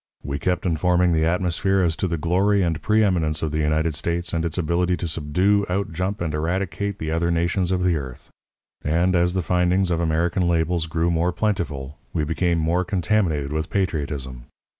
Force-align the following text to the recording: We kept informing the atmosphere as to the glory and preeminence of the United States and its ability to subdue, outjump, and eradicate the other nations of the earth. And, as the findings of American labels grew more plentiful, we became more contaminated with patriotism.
We 0.23 0.39
kept 0.39 0.65
informing 0.65 1.13
the 1.13 1.25
atmosphere 1.27 1.83
as 1.83 1.95
to 1.97 2.07
the 2.07 2.17
glory 2.17 2.63
and 2.63 2.81
preeminence 2.81 3.43
of 3.43 3.51
the 3.51 3.59
United 3.59 3.93
States 3.93 4.33
and 4.33 4.43
its 4.43 4.57
ability 4.57 4.97
to 4.97 5.07
subdue, 5.07 5.63
outjump, 5.69 6.21
and 6.21 6.33
eradicate 6.33 6.97
the 6.97 7.11
other 7.11 7.29
nations 7.29 7.71
of 7.71 7.83
the 7.83 7.97
earth. 7.97 8.31
And, 8.83 9.15
as 9.15 9.35
the 9.35 9.43
findings 9.43 9.91
of 9.91 9.99
American 9.99 10.47
labels 10.47 10.87
grew 10.87 11.11
more 11.11 11.31
plentiful, 11.31 11.99
we 12.13 12.23
became 12.23 12.57
more 12.57 12.83
contaminated 12.83 13.53
with 13.53 13.69
patriotism. 13.69 14.45